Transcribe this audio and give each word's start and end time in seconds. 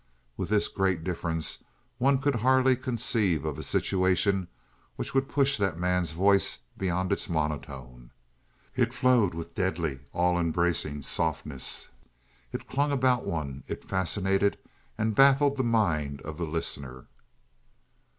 With 0.35 0.49
this 0.49 0.67
great 0.67 1.03
difference, 1.03 1.63
one 1.99 2.17
could 2.17 2.37
hardly 2.37 2.75
conceive 2.75 3.45
of 3.45 3.59
a 3.59 3.61
situation 3.61 4.47
which 4.95 5.13
would 5.13 5.29
push 5.29 5.57
that 5.59 5.77
man's 5.77 6.13
voice 6.13 6.57
beyond 6.75 7.11
its 7.11 7.29
monotone. 7.29 8.09
It 8.75 8.95
flowed 8.95 9.35
with 9.35 9.53
deadly, 9.53 9.99
all 10.11 10.39
embracing 10.39 11.03
softness. 11.03 11.89
It 12.51 12.67
clung 12.67 12.91
about 12.91 13.27
one; 13.27 13.63
it 13.67 13.83
fascinated 13.83 14.57
and 14.97 15.15
baffled 15.15 15.55
the 15.55 15.63
mind 15.63 16.21
of 16.21 16.39
the 16.39 16.47
listener. 16.47 17.05